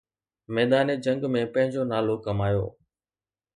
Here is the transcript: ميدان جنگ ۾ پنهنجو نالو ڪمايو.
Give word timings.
ميدان 0.55 0.87
جنگ 1.05 1.27
۾ 1.35 1.43
پنهنجو 1.53 1.83
نالو 1.91 2.15
ڪمايو. 2.25 2.65